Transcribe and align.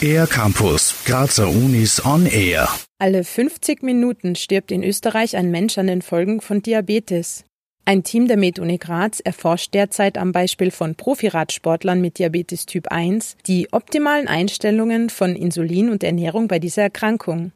Air 0.00 0.26
Campus, 0.26 0.94
Grazer 1.04 1.48
Unis 1.48 2.04
on 2.04 2.26
Air. 2.26 2.68
Alle 2.98 3.24
50 3.24 3.82
Minuten 3.82 4.36
stirbt 4.36 4.70
in 4.70 4.82
Österreich 4.82 5.36
ein 5.36 5.50
Mensch 5.50 5.78
an 5.78 5.86
den 5.86 6.02
Folgen 6.02 6.40
von 6.40 6.62
Diabetes. 6.62 7.44
Ein 7.84 8.02
Team 8.02 8.26
der 8.26 8.36
MedUni 8.36 8.78
Graz 8.78 9.20
erforscht 9.20 9.72
derzeit 9.72 10.18
am 10.18 10.32
Beispiel 10.32 10.70
von 10.70 10.96
Profiradsportlern 10.96 12.00
mit 12.00 12.18
Diabetes 12.18 12.66
Typ 12.66 12.88
1 12.88 13.36
die 13.46 13.68
optimalen 13.72 14.28
Einstellungen 14.28 15.08
von 15.08 15.36
Insulin 15.36 15.90
und 15.90 16.02
Ernährung 16.02 16.48
bei 16.48 16.58
dieser 16.58 16.82
Erkrankung. 16.82 17.52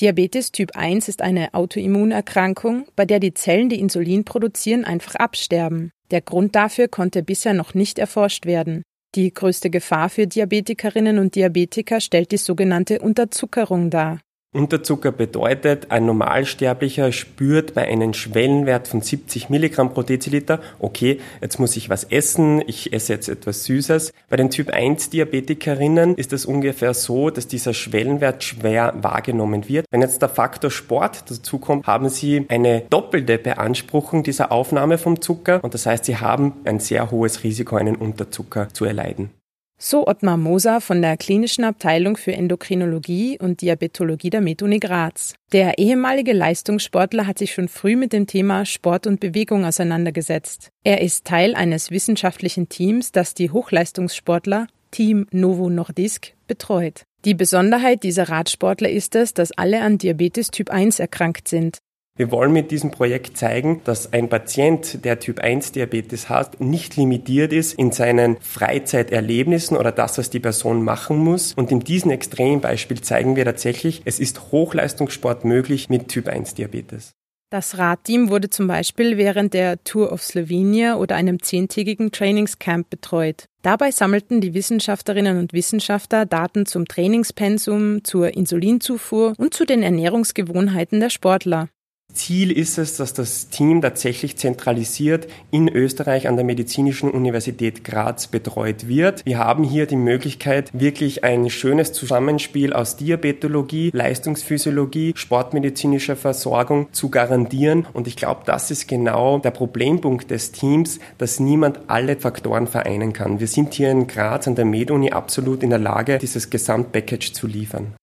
Diabetes 0.00 0.52
Typ 0.52 0.76
1 0.76 1.08
ist 1.08 1.22
eine 1.22 1.54
Autoimmunerkrankung, 1.54 2.86
bei 2.96 3.06
der 3.06 3.18
die 3.18 3.32
Zellen, 3.32 3.70
die 3.70 3.80
Insulin 3.80 4.24
produzieren, 4.24 4.84
einfach 4.84 5.14
absterben. 5.14 5.90
Der 6.10 6.20
Grund 6.20 6.54
dafür 6.54 6.88
konnte 6.88 7.22
bisher 7.22 7.54
noch 7.54 7.72
nicht 7.72 7.98
erforscht 7.98 8.44
werden. 8.44 8.82
Die 9.14 9.32
größte 9.32 9.70
Gefahr 9.70 10.10
für 10.10 10.26
Diabetikerinnen 10.26 11.18
und 11.18 11.34
Diabetiker 11.34 12.00
stellt 12.00 12.30
die 12.30 12.36
sogenannte 12.36 13.00
Unterzuckerung 13.00 13.88
dar. 13.88 14.20
Unterzucker 14.56 15.12
bedeutet, 15.12 15.90
ein 15.90 16.06
Normalsterblicher 16.06 17.12
spürt 17.12 17.74
bei 17.74 17.86
einem 17.86 18.14
Schwellenwert 18.14 18.88
von 18.88 19.02
70 19.02 19.50
Milligramm 19.50 19.92
pro 19.92 20.02
Deziliter, 20.02 20.60
okay, 20.78 21.20
jetzt 21.42 21.60
muss 21.60 21.76
ich 21.76 21.90
was 21.90 22.04
essen, 22.04 22.62
ich 22.66 22.92
esse 22.94 23.12
jetzt 23.12 23.28
etwas 23.28 23.64
Süßes. 23.64 24.12
Bei 24.30 24.36
den 24.36 24.50
Typ 24.50 24.70
1 24.70 25.10
Diabetikerinnen 25.10 26.14
ist 26.14 26.32
es 26.32 26.46
ungefähr 26.46 26.94
so, 26.94 27.28
dass 27.28 27.46
dieser 27.46 27.74
Schwellenwert 27.74 28.42
schwer 28.42 28.94
wahrgenommen 29.02 29.68
wird. 29.68 29.84
Wenn 29.90 30.00
jetzt 30.00 30.22
der 30.22 30.30
Faktor 30.30 30.70
Sport 30.70 31.30
dazu 31.30 31.58
kommt, 31.58 31.86
haben 31.86 32.08
sie 32.08 32.46
eine 32.48 32.80
doppelte 32.88 33.36
Beanspruchung 33.36 34.22
dieser 34.22 34.52
Aufnahme 34.52 34.96
vom 34.96 35.20
Zucker 35.20 35.62
und 35.62 35.74
das 35.74 35.84
heißt, 35.84 36.06
sie 36.06 36.16
haben 36.16 36.54
ein 36.64 36.80
sehr 36.80 37.10
hohes 37.10 37.44
Risiko, 37.44 37.76
einen 37.76 37.96
Unterzucker 37.96 38.68
zu 38.72 38.86
erleiden. 38.86 39.35
So 39.78 40.06
Ottmar 40.06 40.38
Moser 40.38 40.80
von 40.80 41.02
der 41.02 41.18
Klinischen 41.18 41.62
Abteilung 41.62 42.16
für 42.16 42.32
Endokrinologie 42.32 43.38
und 43.38 43.60
Diabetologie 43.60 44.30
der 44.30 44.40
MedUni 44.40 44.78
Graz. 44.78 45.34
Der 45.52 45.76
ehemalige 45.76 46.32
Leistungssportler 46.32 47.26
hat 47.26 47.38
sich 47.38 47.52
schon 47.52 47.68
früh 47.68 47.94
mit 47.94 48.14
dem 48.14 48.26
Thema 48.26 48.64
Sport 48.64 49.06
und 49.06 49.20
Bewegung 49.20 49.66
auseinandergesetzt. 49.66 50.70
Er 50.82 51.02
ist 51.02 51.26
Teil 51.26 51.54
eines 51.54 51.90
wissenschaftlichen 51.90 52.70
Teams, 52.70 53.12
das 53.12 53.34
die 53.34 53.50
Hochleistungssportler 53.50 54.66
Team 54.92 55.26
Novo 55.30 55.68
Nordisk 55.68 56.32
betreut. 56.46 57.02
Die 57.26 57.34
Besonderheit 57.34 58.02
dieser 58.02 58.30
Radsportler 58.30 58.88
ist 58.88 59.14
es, 59.14 59.34
dass 59.34 59.52
alle 59.52 59.82
an 59.82 59.98
Diabetes 59.98 60.50
Typ 60.50 60.70
1 60.70 61.00
erkrankt 61.00 61.48
sind. 61.48 61.78
Wir 62.18 62.30
wollen 62.30 62.52
mit 62.52 62.70
diesem 62.70 62.90
Projekt 62.90 63.36
zeigen, 63.36 63.82
dass 63.84 64.14
ein 64.14 64.30
Patient, 64.30 65.04
der 65.04 65.20
Typ 65.20 65.38
1 65.38 65.72
Diabetes 65.72 66.30
hat, 66.30 66.60
nicht 66.62 66.96
limitiert 66.96 67.52
ist 67.52 67.74
in 67.74 67.92
seinen 67.92 68.38
Freizeiterlebnissen 68.40 69.76
oder 69.76 69.92
das, 69.92 70.16
was 70.16 70.30
die 70.30 70.40
Person 70.40 70.82
machen 70.82 71.18
muss. 71.18 71.52
Und 71.52 71.70
in 71.70 71.80
diesem 71.80 72.10
Extrembeispiel 72.10 73.02
zeigen 73.02 73.36
wir 73.36 73.44
tatsächlich, 73.44 74.00
es 74.06 74.18
ist 74.18 74.50
Hochleistungssport 74.50 75.44
möglich 75.44 75.90
mit 75.90 76.08
Typ 76.08 76.28
1 76.28 76.54
Diabetes. 76.54 77.12
Das 77.50 77.76
Radteam 77.76 78.30
wurde 78.30 78.48
zum 78.50 78.66
Beispiel 78.66 79.18
während 79.18 79.54
der 79.54 79.84
Tour 79.84 80.10
of 80.10 80.22
Slovenia 80.22 80.96
oder 80.96 81.16
einem 81.16 81.42
zehntägigen 81.42 82.12
Trainingscamp 82.12 82.88
betreut. 82.90 83.44
Dabei 83.62 83.90
sammelten 83.90 84.40
die 84.40 84.54
Wissenschaftlerinnen 84.54 85.38
und 85.38 85.52
Wissenschaftler 85.52 86.24
Daten 86.24 86.66
zum 86.66 86.88
Trainingspensum, 86.88 88.04
zur 88.04 88.34
Insulinzufuhr 88.34 89.34
und 89.36 89.54
zu 89.54 89.64
den 89.64 89.82
Ernährungsgewohnheiten 89.82 90.98
der 90.98 91.10
Sportler. 91.10 91.68
Ziel 92.16 92.50
ist 92.50 92.78
es, 92.78 92.96
dass 92.96 93.14
das 93.14 93.48
Team 93.48 93.80
tatsächlich 93.80 94.36
zentralisiert 94.36 95.28
in 95.50 95.68
Österreich 95.68 96.26
an 96.26 96.36
der 96.36 96.44
Medizinischen 96.44 97.10
Universität 97.10 97.84
Graz 97.84 98.26
betreut 98.26 98.88
wird. 98.88 99.24
Wir 99.24 99.38
haben 99.38 99.62
hier 99.62 99.86
die 99.86 99.96
Möglichkeit, 99.96 100.70
wirklich 100.72 101.22
ein 101.24 101.48
schönes 101.50 101.92
Zusammenspiel 101.92 102.72
aus 102.72 102.96
Diabetologie, 102.96 103.90
Leistungsphysiologie, 103.92 105.12
sportmedizinischer 105.14 106.16
Versorgung 106.16 106.88
zu 106.92 107.10
garantieren. 107.10 107.86
Und 107.92 108.08
ich 108.08 108.16
glaube, 108.16 108.42
das 108.46 108.70
ist 108.70 108.88
genau 108.88 109.38
der 109.38 109.50
Problempunkt 109.50 110.30
des 110.30 110.52
Teams, 110.52 110.98
dass 111.18 111.38
niemand 111.38 111.80
alle 111.86 112.16
Faktoren 112.16 112.66
vereinen 112.66 113.12
kann. 113.12 113.38
Wir 113.40 113.48
sind 113.48 113.74
hier 113.74 113.90
in 113.90 114.06
Graz 114.06 114.48
an 114.48 114.54
der 114.54 114.64
MedUni 114.64 115.12
absolut 115.12 115.62
in 115.62 115.70
der 115.70 115.78
Lage, 115.78 116.18
dieses 116.18 116.50
Gesamtpackage 116.50 117.32
zu 117.32 117.46
liefern. 117.46 117.94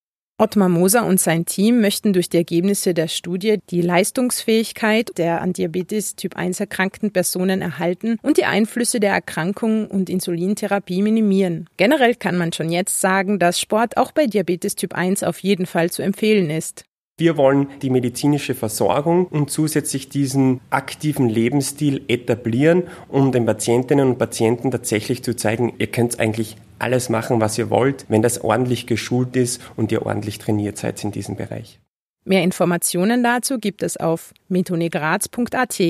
Ottmar 0.44 0.68
Moser 0.68 1.06
und 1.06 1.22
sein 1.22 1.46
Team 1.46 1.80
möchten 1.80 2.12
durch 2.12 2.28
die 2.28 2.36
Ergebnisse 2.36 2.94
der 2.94 3.08
Studie 3.08 3.60
die 3.70 3.82
Leistungsfähigkeit 3.82 5.18
der 5.18 5.42
an 5.42 5.54
Diabetes 5.54 6.18
Typ 6.18 6.36
1 6.36 6.60
erkrankten 6.60 7.12
Personen 7.12 7.62
erhalten 7.62 8.18
und 8.22 8.36
die 8.36 8.44
Einflüsse 8.44 9.00
der 9.00 9.14
Erkrankung 9.14 9.88
und 9.88 10.10
Insulintherapie 10.10 11.02
minimieren. 11.02 11.70
Generell 11.78 12.16
kann 12.16 12.36
man 12.36 12.52
schon 12.52 12.70
jetzt 12.70 13.00
sagen, 13.00 13.40
dass 13.40 13.58
Sport 13.58 13.96
auch 13.96 14.12
bei 14.12 14.28
Diabetes 14.28 14.76
Typ 14.76 14.94
1 14.94 15.24
auf 15.24 15.40
jeden 15.40 15.66
Fall 15.66 15.90
zu 15.92 16.02
empfehlen 16.02 16.50
ist. 16.50 16.84
Wir 17.16 17.38
wollen 17.38 17.68
die 17.82 17.90
medizinische 17.90 18.54
Versorgung 18.54 19.28
und 19.28 19.50
zusätzlich 19.50 20.10
diesen 20.10 20.60
aktiven 20.72 21.30
Lebensstil 21.30 22.02
etablieren, 22.10 22.84
um 23.08 23.32
den 23.32 23.46
Patientinnen 23.46 24.10
und 24.10 24.18
Patienten 24.18 24.72
tatsächlich 24.72 25.24
zu 25.24 25.38
zeigen, 25.38 25.74
ihr 25.78 25.88
könnt 25.88 26.20
eigentlich 26.20 26.58
alles 26.84 27.10
machen, 27.10 27.42
was 27.42 27.58
ihr 27.58 27.72
wollt, 27.72 28.06
wenn 28.10 28.22
das 28.22 28.42
ordentlich 28.42 28.86
geschult 28.86 29.36
ist 29.36 29.60
und 29.76 29.92
ihr 29.92 30.06
ordentlich 30.06 30.38
trainiert 30.38 30.78
seid 30.78 31.04
in 31.04 31.12
diesem 31.12 31.36
Bereich. 31.36 31.80
Mehr 32.26 32.44
Informationen 32.44 33.24
dazu 33.24 33.58
gibt 33.58 33.82
es 33.84 33.98
auf 33.98 34.34
metonegraz.at. 34.48 35.82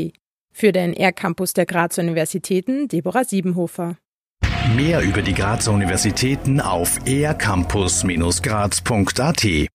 Für 0.55 0.71
den 0.71 0.93
R-Campus 0.93 1.53
der 1.53 1.65
Grazer 1.65 2.03
Universitäten 2.03 2.87
Deborah 2.87 3.25
Siebenhofer. 3.25 3.97
Mehr 4.75 5.01
über 5.01 5.21
die 5.21 5.33
Grazer 5.33 5.73
Universitäten 5.73 6.61
auf 6.61 6.97
ercampus-graz.at 7.05 9.67